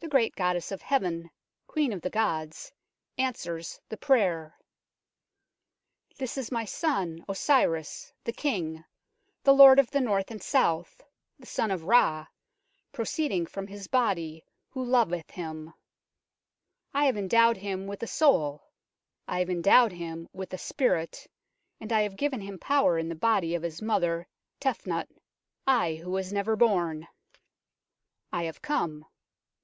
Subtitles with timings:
[0.00, 1.30] The great goddess of heaven,
[1.66, 2.70] queen of the gods,
[3.16, 4.54] answers the prayer:"
[6.18, 8.84] This is my son Osiris, the King,
[9.44, 11.00] the Lord of the North and South,
[11.38, 12.26] the son of Ra,
[12.92, 15.72] proceeding from his body, who loveth him.
[16.92, 18.62] I have endowed him with a soul,
[19.26, 21.26] I have endowed him with a spirit,
[21.80, 24.28] and I have given him power in the body of his mother
[24.60, 25.08] Tefnut,
[25.66, 27.08] I who was never born.
[28.30, 29.06] I have come.